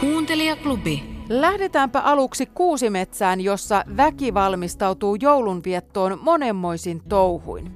Kuuntelijaklubi. 0.00 1.02
Lähdetäänpä 1.28 2.00
aluksi 2.00 2.46
Kuusimetsään, 2.46 3.40
jossa 3.40 3.84
väki 3.96 4.34
valmistautuu 4.34 5.14
joulunviettoon 5.20 6.18
monenmoisin 6.22 7.02
touhuin. 7.08 7.72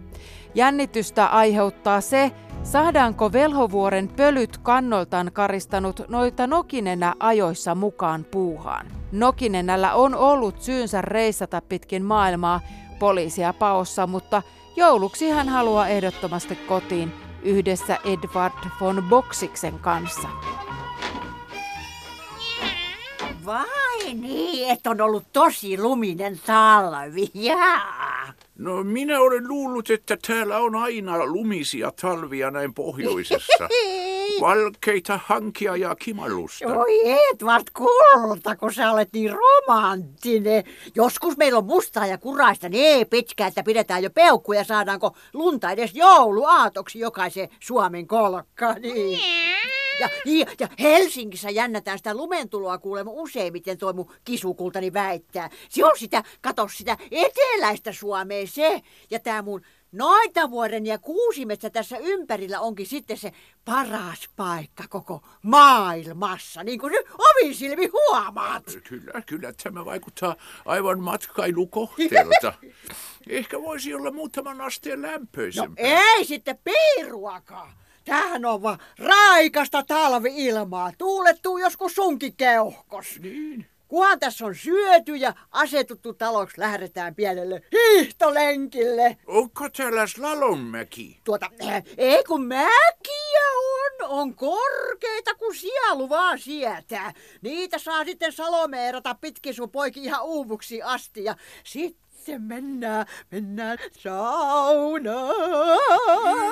Jännitystä 0.55 1.27
aiheuttaa 1.27 2.01
se, 2.01 2.33
saadaanko 2.63 3.33
Velhovuoren 3.33 4.09
pölyt 4.09 4.59
kannoltaan 4.59 5.31
karistanut 5.33 6.01
noita 6.09 6.47
Nokinenä 6.47 7.15
ajoissa 7.21 7.75
mukaan 7.75 8.25
puuhaan. 8.25 8.87
Nokinenällä 9.13 9.95
on 9.95 10.15
ollut 10.15 10.63
syynsä 10.63 11.03
reissata 11.03 11.63
pitkin 11.69 12.05
maailmaa 12.05 12.61
poliisia 12.99 13.53
paossa, 13.53 14.07
mutta 14.07 14.43
jouluksi 14.77 15.31
hän 15.31 15.49
haluaa 15.49 15.89
ehdottomasti 15.89 16.57
kotiin 16.57 17.13
yhdessä 17.43 17.99
Edward 18.05 18.69
von 18.81 19.05
Boxiksen 19.09 19.79
kanssa. 19.79 20.29
Vai 23.47 24.15
niin, 24.15 24.71
että 24.71 24.91
on 24.91 25.01
ollut 25.01 25.25
tosi 25.33 25.79
luminen 25.79 26.41
talvi. 26.47 27.31
Jaa. 27.35 28.33
No 28.59 28.83
minä 28.85 29.21
olen 29.21 29.49
luullut, 29.49 29.91
että 29.91 30.17
täällä 30.27 30.59
on 30.59 30.77
aina 30.77 31.27
lumisia 31.27 31.93
talvia 32.01 32.51
näin 32.51 32.75
pohjoisessa. 32.75 33.69
Valkeita 34.41 35.21
hankia 35.27 35.77
ja 35.77 35.95
kimallusta. 35.95 36.67
Oi 36.67 37.01
Edward 37.33 37.65
kulta, 37.73 38.57
kun 38.57 38.75
sä 38.75 38.93
olet 38.93 39.09
niin 39.13 39.33
romanttinen. 39.33 40.65
Joskus 40.95 41.37
meillä 41.37 41.59
on 41.59 41.67
mustaa 41.67 42.07
ja 42.07 42.19
kuraista 42.19 42.69
niin 42.69 43.07
pitkään, 43.07 43.49
että 43.49 43.63
pidetään 43.63 44.03
jo 44.03 44.11
peukkuja. 44.11 44.65
Saadaanko 44.65 45.17
lunta 45.33 45.71
edes 45.71 45.91
jouluaatoksi 45.95 46.99
jokaisen 46.99 47.49
Suomen 47.61 48.07
kolkka. 48.07 48.73
Niin. 48.73 49.21
Ja, 50.01 50.09
ja, 50.25 50.47
ja 50.61 50.69
Helsingissä 50.81 51.51
jännätään 51.51 51.99
sitä 51.99 52.15
lumentuloa 52.15 52.79
kuulemma 52.79 53.13
useimmiten 53.15 53.79
tuo 53.79 53.93
mun 53.93 54.13
kisukultani 54.25 54.93
väittää. 54.93 55.51
Se 55.69 55.85
on 55.85 55.99
sitä, 55.99 56.23
kato 56.41 56.69
sitä 56.69 56.97
eteläistä 57.11 57.93
Suomea 57.93 58.47
se. 58.47 58.81
Ja 59.11 59.19
tää 59.21 59.43
mun 59.43 59.63
noita 59.93 60.51
vuoden 60.51 60.87
ja 60.87 60.99
kuusimetsä 60.99 61.71
tässä 61.71 61.99
ympärillä 61.99 62.61
onkin 62.61 62.87
sitten 62.87 63.17
se 63.17 63.33
paras 63.65 64.29
paikka 64.37 64.85
koko 64.89 65.21
maailmassa, 65.43 66.65
niin 66.65 66.79
kuin 66.79 66.91
nyt 66.93 67.07
omin 67.19 67.55
silmi 67.55 67.87
huomaat. 67.87 68.65
Kyllä, 68.89 69.23
kyllä 69.27 69.53
tämä 69.63 69.85
vaikuttaa 69.85 70.37
aivan 70.65 71.01
matkailukohteelta. 71.01 72.53
Ehkä 73.29 73.61
voisi 73.63 73.95
olla 73.95 74.11
muutaman 74.11 74.61
asteen 74.61 75.03
No 75.03 75.09
lämpöisempää. 75.09 75.85
ei 75.87 76.25
sitten 76.25 76.59
piiruakaan. 76.65 77.73
Tämähän 78.05 78.45
on 78.45 78.63
vaan 78.63 78.79
raikasta 78.99 79.83
talvi-ilmaa. 79.83 80.93
Tuulettuu 80.99 81.59
joskus 81.59 81.95
sunkin 81.95 82.37
keuhkos. 82.37 83.07
Niin. 83.21 83.67
Kunhan 83.93 84.19
tässä 84.19 84.47
on 84.47 84.55
syöty 84.55 85.17
ja 85.17 85.35
asetuttu 85.51 86.15
taloksi, 86.15 86.61
lähdetään 86.61 87.15
pienelle 87.15 87.63
hiihtolenkille. 87.73 89.17
Onko 89.27 89.69
täällä 89.69 90.07
Slalommäki? 90.07 91.21
Tuota, 91.25 91.51
äh, 91.67 91.83
ei 91.97 92.25
kun 92.25 92.45
mäkiä 92.45 93.49
on, 93.57 94.09
on 94.09 94.35
korkeita 94.35 95.35
kuin 95.35 95.57
sielu 95.57 96.09
vaan 96.09 96.39
sietää. 96.39 97.13
Niitä 97.43 97.79
saa 97.79 98.05
sitten 98.05 98.33
salomeerata 98.33 99.15
pitkin 99.15 99.55
sun 99.55 99.71
poiki 99.71 100.05
ihan 100.05 100.25
uuvuksi 100.25 100.83
asti 100.83 101.25
ja 101.25 101.37
sitten 102.23 102.43
mennään, 102.43 103.07
mennään 103.31 103.79
saunaan. 103.99 105.35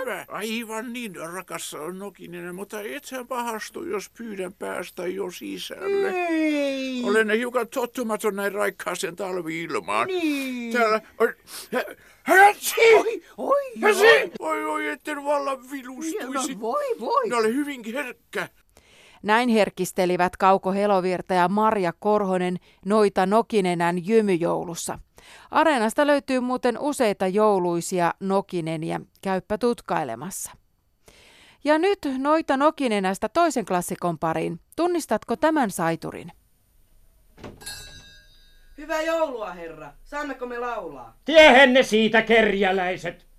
Hyvä. 0.01 0.25
Aivan 0.29 0.93
niin, 0.93 1.17
rakas 1.17 1.77
Nokinen, 1.99 2.55
mutta 2.55 2.81
ethän 2.81 3.27
pahastu, 3.27 3.85
jos 3.85 4.11
pyydän 4.19 4.53
päästä 4.53 5.07
jo 5.07 5.31
sisälle. 5.31 6.11
Ei. 6.11 7.03
Olen 7.05 7.31
hiukan 7.31 7.69
tottumaton 7.69 8.37
näin 8.37 8.53
raikkaaseen 8.53 9.17
talvi-ilmaan. 9.17 10.07
Niin. 10.07 10.73
Täällä 10.73 11.01
on... 11.19 11.29
Hätsi! 12.23 12.95
Oi, 12.95 13.23
oi, 13.39 13.73
Hätsi! 13.81 14.07
oi. 14.07 14.31
Oi, 14.41 14.65
oi, 14.65 14.89
etten 14.89 15.25
vallan 15.25 15.59
No, 15.59 15.71
vilustuisi. 15.71 16.61
voi, 16.61 16.85
voi. 17.01 17.25
Minä 17.25 17.37
olen 17.37 17.55
hyvin 17.55 17.83
herkkä. 17.93 18.49
Näin 19.23 19.49
herkistelivät 19.49 20.37
Kauko 20.37 20.73
Helovirta 20.73 21.35
ja 21.35 21.49
Marja 21.49 21.93
Korhonen 21.99 22.57
noita 22.87 23.27
Nokinenän 23.27 24.07
jymyjoulussa. 24.07 24.99
Areenasta 25.51 26.07
löytyy 26.07 26.41
muuten 26.41 26.79
useita 26.79 27.27
jouluisia 27.27 28.15
Nokinenia. 28.21 29.01
Käyppä 29.23 29.59
tutkailemassa. 29.59 30.53
Ja 31.65 31.79
nyt 31.79 31.99
noita 32.19 32.57
Nokinenästä 32.57 33.29
toisen 33.29 33.65
klassikon 33.65 34.19
pariin. 34.19 34.61
Tunnistatko 34.77 35.37
tämän 35.37 35.71
saiturin? 35.71 36.33
Hyvää 38.79 39.03
joulua, 39.03 39.53
herra. 39.53 39.93
Saammeko 40.05 40.47
me 40.47 40.59
laulaa? 40.59 41.17
Tiehenne 41.25 41.83
siitä, 41.83 42.23
kerjäläiset! 42.23 43.30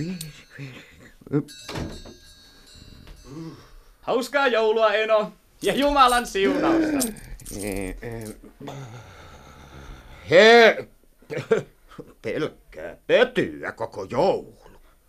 55, 0.00 0.46
50. 1.30 1.54
Hauskaa 4.00 4.48
joulua, 4.48 4.94
Eno. 4.94 5.32
Ja 5.62 5.74
Jumalan 5.74 6.26
siunausta. 6.26 7.12
He... 10.30 10.88
Pelkkää 12.22 12.96
pötyä 13.06 13.72
koko 13.72 14.04
joulu. 14.04 14.58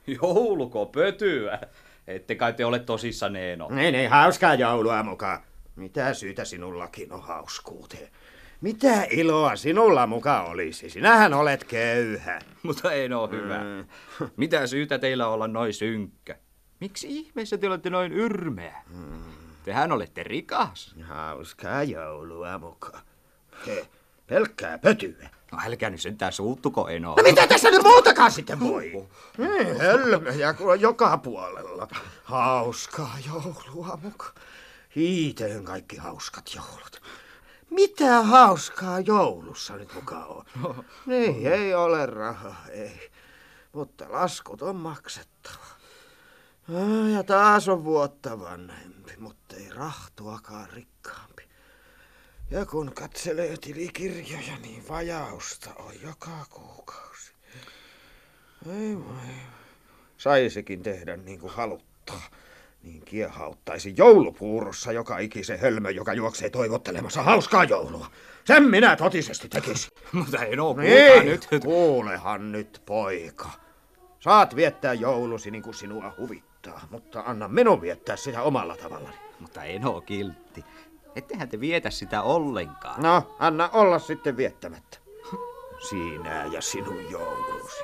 Jouluko 0.08 0.86
pötyä? 0.86 1.60
Ette 2.08 2.36
kai 2.36 2.54
te 2.54 2.66
ole 2.66 2.80
tosissaan, 2.80 3.36
Eno. 3.36 3.70
Ei, 3.78 3.96
ei, 3.96 4.08
hauskaa 4.08 4.56
joulua 4.56 5.04
mukaan. 5.04 5.44
Mitä 5.76 6.14
syytä 6.14 6.46
sinullakin 6.46 7.12
on 7.12 7.22
hauskuuteen? 7.22 8.10
Mitä 8.62 9.04
iloa 9.10 9.56
sinulla 9.56 10.08
muka 10.08 10.42
olisi? 10.42 10.90
Sinähän 10.90 11.34
olet 11.34 11.64
köyhä. 11.64 12.40
Mutta 12.64 12.92
Eno 12.92 13.28
hyvä. 13.28 13.58
Mm. 13.60 13.86
Mitä 14.38 14.68
syytä 14.68 15.00
teillä 15.00 15.28
olla 15.28 15.48
noin 15.48 15.74
synkkä? 15.74 16.36
Miksi 16.80 17.08
ihmeessä 17.10 17.58
te 17.58 17.68
olette 17.68 17.90
noin 17.90 18.14
yrmeä? 18.14 18.82
Tehän 19.66 19.92
olette 19.92 20.24
rikas. 20.24 20.96
Hauskaa 21.04 21.84
joulua 21.84 22.58
mukaan. 22.58 23.02
He, 23.68 23.88
pelkkää 24.28 24.78
pötyä. 24.78 25.30
No 25.52 25.58
älkää 25.66 25.90
nyt 25.90 26.02
sentään 26.02 26.34
suuttuko, 26.34 26.88
Eno. 26.88 27.16
No 27.18 27.24
mitä 27.24 27.48
tässä 27.48 27.72
nyt 27.72 27.84
muutakaan 27.84 28.32
sitten 28.32 28.60
voi? 28.60 29.08
Niin, 29.38 29.80
helmejä 29.82 30.54
kun 30.54 30.72
on 30.72 30.82
joka 30.82 31.18
puolella. 31.18 31.88
Hauskaa 32.24 33.18
joulua 33.26 34.00
muka. 34.04 34.28
Hiiteen 34.96 35.64
kaikki 35.64 35.98
hauskat 35.98 36.52
joulut. 36.56 37.02
Mitä 37.72 38.22
hauskaa 38.22 39.00
joulussa 39.00 39.76
nyt 39.78 39.94
mukaan 39.96 40.28
on? 40.28 40.46
Niin, 41.06 41.48
ei 41.48 41.74
ole 41.74 42.06
rahaa, 42.06 42.66
ei. 42.70 43.12
Mutta 43.74 44.06
laskut 44.10 44.62
on 44.62 44.76
maksettava. 44.76 45.66
Ja 47.14 47.24
taas 47.24 47.70
on 47.70 47.84
vuotta 47.84 48.40
vanhempi, 48.40 49.14
mutta 49.18 49.56
ei 49.56 49.70
rahtuakaan 49.70 50.70
rikkaampi. 50.70 51.50
Ja 52.52 52.66
kun 52.66 52.92
katselee 52.96 53.58
tilikirjoja, 53.58 54.58
niin 54.62 54.88
vajausta 54.90 55.74
on 55.76 56.02
joka 56.02 56.46
kuukausi. 56.50 57.34
Ei 58.70 58.98
voi. 58.98 59.36
Saisikin 60.18 60.84
tehdä 60.84 61.18
niin 61.18 61.40
kuin 61.40 61.54
haluttaa. 61.54 62.22
Niin 62.84 63.06
kiehauttaisi 63.06 63.94
joulupuurossa 63.98 64.92
joka 64.92 65.18
ikisen 65.18 65.60
hölmö, 65.60 65.90
joka 65.92 66.14
juoksee 66.14 66.50
toivottelemassa 66.50 67.24
hauskaa 67.24 67.64
joulua. 67.64 68.08
Sen 68.46 68.64
minä 68.64 68.96
totisesti 68.96 69.50
tekisin. 69.50 69.92
Mutta 70.12 70.46
Eno, 70.46 70.64
kuulkaa 70.66 70.84
Niin, 70.84 71.26
nyt. 71.26 71.48
kuulehan 71.64 72.52
nyt, 72.52 72.82
poika. 72.86 73.50
Saat 74.20 74.56
viettää 74.56 74.94
joulusi 74.94 75.52
niin 75.52 75.64
kuin 75.64 75.74
sinua 75.74 76.14
huvittaa, 76.18 76.82
mutta 76.90 77.24
anna 77.26 77.48
minun 77.48 77.82
viettää 77.82 78.16
sitä 78.16 78.42
omalla 78.42 78.78
tavallani. 78.78 79.16
Mutta 79.40 79.64
Eno 79.64 80.02
kiltti. 80.02 80.66
Ettehän 81.16 81.50
te 81.50 81.60
vietä 81.60 81.90
sitä 81.90 82.22
ollenkaan. 82.22 83.04
No, 83.04 83.36
anna 83.40 83.70
olla 83.74 84.00
sitten 84.00 84.38
viettämättä. 84.38 84.98
Sinä 85.90 86.46
ja 86.46 86.62
sinun 86.62 87.12
joulusi. 87.12 87.84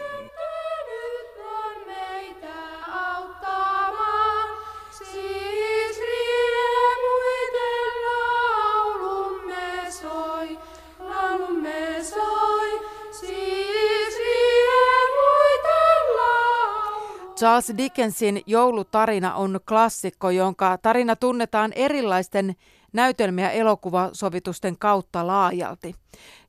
Charles 17.37 17.73
Dickensin 17.77 18.41
joulutarina 18.45 19.35
on 19.35 19.59
klassikko, 19.67 20.29
jonka 20.29 20.77
tarina 20.81 21.15
tunnetaan 21.15 21.73
erilaisten 21.75 22.55
näytelmiä 22.93 23.49
elokuvasovitusten 23.49 24.77
kautta 24.77 25.27
laajalti. 25.27 25.95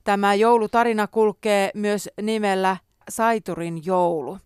Tämä 0.05 0.35
joulutarina 0.35 1.07
kulkee 1.07 1.71
myös 1.75 2.09
nimellä 2.23 2.77
Saiturin 3.09 3.83
joulu. 3.85 4.39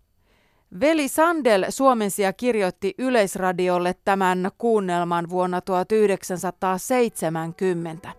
Veli 0.80 1.08
Sandel 1.08 1.64
suomensi 1.68 2.22
ja 2.22 2.32
kirjoitti 2.32 2.94
Yleisradiolle 2.98 3.94
tämän 4.04 4.50
kuunnelman 4.58 5.30
vuonna 5.30 5.60
1970. 5.60 8.12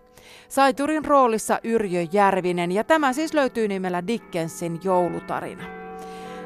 Saiturin 0.48 1.04
roolissa 1.04 1.58
Yrjö 1.64 2.06
Järvinen 2.12 2.72
ja 2.72 2.84
tämä 2.84 3.12
siis 3.12 3.34
löytyy 3.34 3.68
nimellä 3.68 4.06
Dickensin 4.06 4.80
joulutarina. 4.84 5.83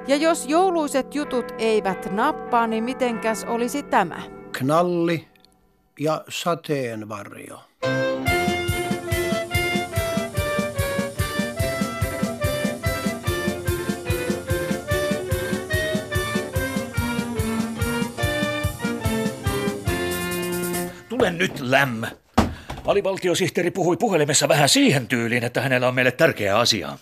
Ja 0.08 0.16
jos 0.16 0.46
jouluiset 0.46 1.14
jutut 1.14 1.52
eivät 1.58 2.12
nappaa, 2.12 2.66
niin 2.66 2.84
mitenkäs 2.84 3.44
olisi 3.44 3.82
tämä? 3.82 4.22
Knalli 4.52 5.28
ja 6.00 6.24
sateenvarjo. 6.28 7.60
Tule 21.08 21.30
nyt, 21.30 21.60
lämm. 21.60 22.04
Alivaltiosihteeri 22.86 23.70
puhui 23.70 23.96
puhelimessa 23.96 24.48
vähän 24.48 24.68
siihen 24.68 25.06
tyyliin, 25.06 25.44
että 25.44 25.60
hänellä 25.60 25.88
on 25.88 25.94
meille 25.94 26.12
tärkeä 26.12 26.58
asia. 26.58 26.98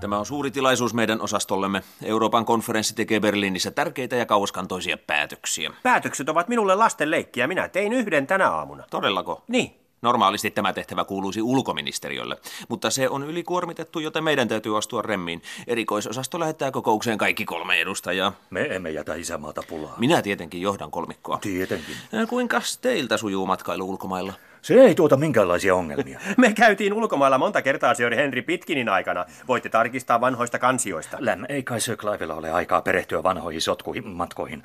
Tämä 0.00 0.18
on 0.18 0.26
suuri 0.26 0.50
tilaisuus 0.50 0.94
meidän 0.94 1.20
osastollemme. 1.20 1.82
Euroopan 2.02 2.44
konferenssi 2.44 2.94
tekee 2.94 3.20
Berliinissä 3.20 3.70
tärkeitä 3.70 4.16
ja 4.16 4.26
kauaskantoisia 4.26 4.96
päätöksiä. 4.96 5.70
Päätökset 5.82 6.28
ovat 6.28 6.48
minulle 6.48 6.74
lasten 6.74 7.10
leikkiä. 7.10 7.46
Minä 7.46 7.68
tein 7.68 7.92
yhden 7.92 8.26
tänä 8.26 8.50
aamuna. 8.50 8.84
Todellako? 8.90 9.42
Niin. 9.48 9.74
Normaalisti 10.02 10.50
tämä 10.50 10.72
tehtävä 10.72 11.04
kuuluisi 11.04 11.42
ulkoministeriölle, 11.42 12.36
mutta 12.68 12.90
se 12.90 13.08
on 13.08 13.24
ylikuormitettu, 13.24 14.00
joten 14.00 14.24
meidän 14.24 14.48
täytyy 14.48 14.78
astua 14.78 15.02
remmiin. 15.02 15.42
Erikoisosasto 15.66 16.40
lähettää 16.40 16.70
kokoukseen 16.70 17.18
kaikki 17.18 17.44
kolme 17.44 17.80
edustajaa. 17.80 18.32
Me 18.50 18.66
emme 18.70 18.90
jätä 18.90 19.14
isämaata 19.14 19.62
pulaa. 19.68 19.94
Minä 19.98 20.22
tietenkin 20.22 20.60
johdan 20.60 20.90
kolmikkoa. 20.90 21.38
Tietenkin. 21.38 21.94
Kuinka 22.28 22.60
teiltä 22.80 23.16
sujuu 23.16 23.46
matkailu 23.46 23.88
ulkomailla? 23.90 24.32
Se 24.68 24.74
ei 24.74 24.94
tuota 24.94 25.16
minkäänlaisia 25.16 25.74
ongelmia. 25.74 26.20
Me 26.36 26.52
käytiin 26.52 26.92
ulkomailla 26.92 27.38
monta 27.38 27.62
kertaa 27.62 27.94
Sir 27.94 28.14
Henry 28.14 28.42
Pitkinin 28.42 28.88
aikana. 28.88 29.26
Voitte 29.48 29.68
tarkistaa 29.68 30.20
vanhoista 30.20 30.58
kansioista. 30.58 31.16
Läm, 31.20 31.44
ei 31.48 31.62
kai 31.62 31.80
Sir 31.80 31.96
Clivella 31.96 32.34
ole 32.34 32.50
aikaa 32.52 32.82
perehtyä 32.82 33.22
vanhoihin 33.22 33.60
sotkuihin 33.60 34.08
matkoihin. 34.08 34.62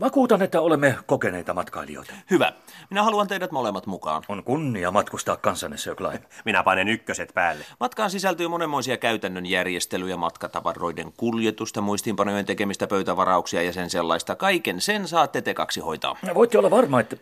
Vakuutan, 0.00 0.42
että 0.42 0.60
olemme 0.60 0.98
kokeneita 1.06 1.54
matkailijoita. 1.54 2.12
Hyvä. 2.30 2.52
Minä 2.90 3.02
haluan 3.02 3.28
teidät 3.28 3.50
molemmat 3.50 3.86
mukaan. 3.86 4.22
On 4.28 4.44
kunnia 4.44 4.90
matkustaa 4.90 5.36
kanssanne, 5.36 5.76
Sir 5.76 5.94
Clive. 5.94 6.22
Minä 6.44 6.62
panen 6.62 6.88
ykköset 6.88 7.30
päälle. 7.34 7.64
Matkaan 7.80 8.10
sisältyy 8.10 8.48
monenmoisia 8.48 8.96
käytännön 8.96 9.46
järjestelyjä, 9.46 10.16
matkatavaroiden 10.16 11.12
kuljetusta, 11.16 11.80
muistiinpanojen 11.80 12.46
tekemistä, 12.46 12.86
pöytävarauksia 12.86 13.62
ja 13.62 13.72
sen 13.72 13.90
sellaista. 13.90 14.36
Kaiken 14.36 14.80
sen 14.80 15.08
saatte 15.08 15.42
te 15.42 15.54
kaksi 15.54 15.80
hoitaa. 15.80 16.16
Voitte 16.34 16.58
olla 16.58 16.70
varma, 16.70 17.00
että 17.00 17.16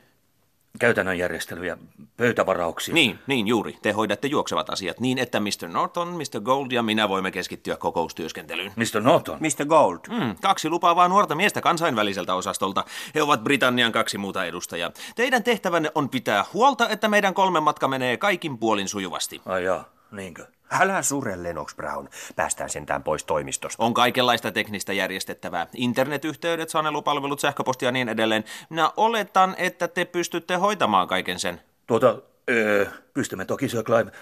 käytännön 0.78 1.18
järjestelyjä, 1.18 1.78
pöytävarauksia. 2.16 2.94
Niin, 2.94 3.18
niin 3.26 3.46
juuri. 3.46 3.78
Te 3.82 3.92
hoidatte 3.92 4.28
juoksevat 4.28 4.70
asiat 4.70 5.00
niin, 5.00 5.18
että 5.18 5.40
Mr. 5.40 5.68
Norton, 5.68 6.08
Mr. 6.08 6.40
Gold 6.40 6.72
ja 6.72 6.82
minä 6.82 7.08
voimme 7.08 7.30
keskittyä 7.30 7.76
kokoustyöskentelyyn. 7.76 8.72
Mr. 8.76 9.00
Norton? 9.00 9.38
Mr. 9.40 9.64
Gold. 9.66 9.98
Mm, 10.08 10.36
kaksi 10.42 10.70
lupaavaa 10.70 11.08
nuorta 11.08 11.34
miestä 11.34 11.60
kansainväliseltä 11.60 12.34
osastolta. 12.34 12.84
He 13.14 13.22
ovat 13.22 13.44
Britannian 13.44 13.92
kaksi 13.92 14.18
muuta 14.18 14.44
edustajaa. 14.44 14.90
Teidän 15.16 15.44
tehtävänne 15.44 15.92
on 15.94 16.08
pitää 16.08 16.44
huolta, 16.54 16.88
että 16.88 17.08
meidän 17.08 17.34
kolmen 17.34 17.62
matka 17.62 17.88
menee 17.88 18.16
kaikin 18.16 18.58
puolin 18.58 18.88
sujuvasti. 18.88 19.40
Ai 19.46 19.64
jaa, 19.64 19.84
niinkö? 20.10 20.46
Älä 20.70 21.02
sure, 21.02 21.42
Lennox 21.42 21.76
Brown. 21.76 22.08
Päästään 22.36 22.70
sentään 22.70 23.02
pois 23.02 23.24
toimistosta. 23.24 23.82
On 23.82 23.94
kaikenlaista 23.94 24.52
teknistä 24.52 24.92
järjestettävää. 24.92 25.66
Internetyhteydet, 25.74 26.68
sanelupalvelut, 26.68 27.40
sähköposti 27.40 27.84
ja 27.84 27.92
niin 27.92 28.08
edelleen. 28.08 28.44
Minä 28.70 28.90
oletan, 28.96 29.54
että 29.58 29.88
te 29.88 30.04
pystytte 30.04 30.54
hoitamaan 30.54 31.08
kaiken 31.08 31.40
sen. 31.40 31.60
Tuota, 31.86 32.18
öö, 32.50 32.86
pystymme 33.14 33.44
toki, 33.44 33.68
Sir 33.68 33.82
Clive. 33.82 34.12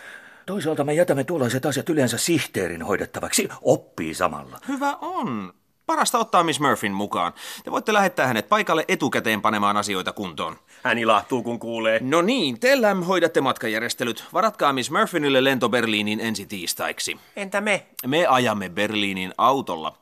Toisaalta 0.46 0.84
me 0.84 0.94
jätämme 0.94 1.24
tuollaiset 1.24 1.66
asiat 1.66 1.88
yleensä 1.88 2.18
sihteerin 2.18 2.82
hoidettavaksi. 2.82 3.48
Oppii 3.62 4.14
samalla. 4.14 4.58
Hyvä 4.68 4.96
on. 5.00 5.54
Parasta 5.86 6.18
ottaa 6.18 6.44
Miss 6.44 6.60
Murphyn 6.60 6.92
mukaan. 6.92 7.32
Te 7.64 7.70
voitte 7.70 7.92
lähettää 7.92 8.26
hänet 8.26 8.48
paikalle 8.48 8.84
etukäteen 8.88 9.42
panemaan 9.42 9.76
asioita 9.76 10.12
kuntoon. 10.12 10.56
Hän 10.82 10.98
ilahtuu, 10.98 11.42
kun 11.42 11.58
kuulee. 11.58 11.98
No 12.02 12.22
niin, 12.22 12.60
te 12.60 12.80
Läm 12.80 13.02
hoidatte 13.02 13.40
matkajärjestelyt. 13.40 14.24
Varatkaa 14.32 14.72
Miss 14.72 14.90
Murphynille 14.90 15.44
lento 15.44 15.68
Berliiniin 15.68 16.20
ensi 16.20 16.46
tiistaiksi. 16.46 17.18
Entä 17.36 17.60
me? 17.60 17.86
Me 18.06 18.26
ajamme 18.26 18.68
Berliinin 18.68 19.32
autolla. 19.38 19.98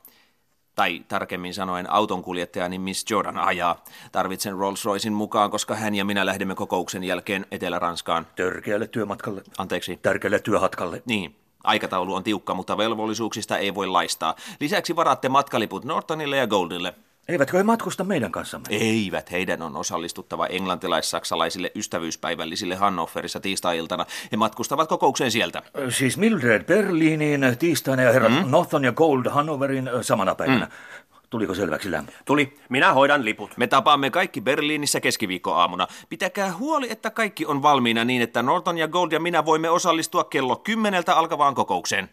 Tai 0.74 1.00
tarkemmin 1.08 1.54
sanoen 1.54 1.90
autonkuljettajani 1.90 2.78
Miss 2.78 3.10
Jordan 3.10 3.38
ajaa. 3.38 3.84
Tarvitsen 4.12 4.56
Rolls 4.56 4.84
Roycein 4.84 5.12
mukaan, 5.14 5.50
koska 5.50 5.74
hän 5.74 5.94
ja 5.94 6.04
minä 6.04 6.26
lähdemme 6.26 6.54
kokouksen 6.54 7.04
jälkeen 7.04 7.46
Etelä-Ranskaan. 7.50 8.26
Törkeälle 8.36 8.86
työmatkalle. 8.86 9.42
Anteeksi. 9.58 9.98
Tärkeälle 10.02 10.38
työhatkalle. 10.38 11.02
Niin. 11.06 11.41
Aikataulu 11.64 12.14
on 12.14 12.24
tiukka, 12.24 12.54
mutta 12.54 12.76
velvollisuuksista 12.76 13.58
ei 13.58 13.74
voi 13.74 13.86
laistaa. 13.86 14.34
Lisäksi 14.60 14.96
varaatte 14.96 15.28
matkaliput 15.28 15.84
Nortonille 15.84 16.36
ja 16.36 16.46
Goldille. 16.46 16.94
Eivätkö 17.28 17.56
he 17.56 17.62
matkusta 17.62 18.04
meidän 18.04 18.32
kanssamme? 18.32 18.66
Eivät. 18.70 19.30
Heidän 19.30 19.62
on 19.62 19.76
osallistuttava 19.76 20.46
englantilais-saksalaisille 20.46 21.72
ystävyyspäivällisille 21.74 22.74
Hannoverissa 22.74 23.40
tiistai-iltana. 23.40 24.06
He 24.32 24.36
matkustavat 24.36 24.88
kokoukseen 24.88 25.30
sieltä. 25.30 25.62
Siis 25.88 26.18
Mildred 26.18 26.64
Berliiniin 26.64 27.40
tiistaina 27.58 28.02
ja 28.02 28.12
herrat 28.12 28.32
mm? 28.32 28.50
Norton 28.50 28.84
ja 28.84 28.92
Gold 28.92 29.26
Hannoverin 29.30 29.90
samana 30.00 30.34
päivänä. 30.34 30.64
Mm. 30.64 31.11
Tuliko 31.32 31.54
selväksi 31.54 31.90
lämpö? 31.90 32.12
Tuli. 32.24 32.58
Minä 32.68 32.92
hoidan 32.92 33.24
liput. 33.24 33.56
Me 33.56 33.66
tapaamme 33.66 34.10
kaikki 34.10 34.40
Berliinissä 34.40 35.00
keskiviikkoaamuna. 35.00 35.86
Pitäkää 36.08 36.56
huoli, 36.56 36.90
että 36.90 37.10
kaikki 37.10 37.46
on 37.46 37.62
valmiina 37.62 38.04
niin, 38.04 38.22
että 38.22 38.42
Norton 38.42 38.78
ja 38.78 38.88
Gold 38.88 39.12
ja 39.12 39.20
minä 39.20 39.44
voimme 39.44 39.70
osallistua 39.70 40.24
kello 40.24 40.56
kymmeneltä 40.56 41.14
alkavaan 41.14 41.54
kokoukseen. 41.54 42.08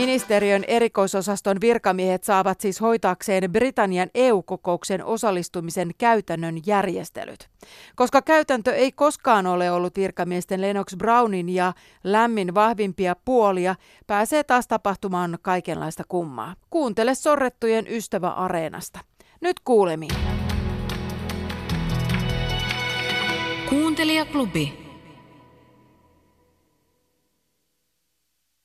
Ministeriön 0.00 0.64
erikoisosaston 0.68 1.60
virkamiehet 1.60 2.24
saavat 2.24 2.60
siis 2.60 2.80
hoitaakseen 2.80 3.52
Britannian 3.52 4.08
EU-kokouksen 4.14 5.04
osallistumisen 5.04 5.90
käytännön 5.98 6.60
järjestelyt. 6.66 7.48
Koska 7.96 8.22
käytäntö 8.22 8.74
ei 8.74 8.92
koskaan 8.92 9.46
ole 9.46 9.70
ollut 9.70 9.96
virkamiesten 9.96 10.60
Lennox 10.60 10.96
Brownin 10.96 11.48
ja 11.48 11.72
lämmin 12.04 12.54
vahvimpia 12.54 13.16
puolia, 13.24 13.74
pääsee 14.06 14.44
taas 14.44 14.68
tapahtumaan 14.68 15.38
kaikenlaista 15.42 16.02
kummaa. 16.08 16.54
Kuuntele 16.70 17.14
sorrettujen 17.14 17.86
ystävä 17.88 18.28
Areenasta. 18.28 18.98
Nyt 19.40 19.60
kuulemiin. 19.64 20.14
Kuuntelijaklubi. 23.68 24.89